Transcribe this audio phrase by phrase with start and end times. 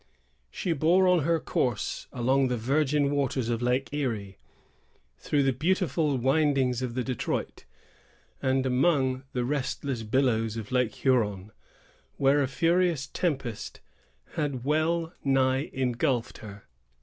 [0.49, 4.39] She bore on her course along the virgin waters of Lake Erie,
[5.19, 7.65] through the beautiful windings of the Detroit,
[8.41, 11.51] and among the restless billows of Lake Huron,
[12.17, 13.79] where a furious tempest
[14.33, 16.63] had well nigh ingulphed her.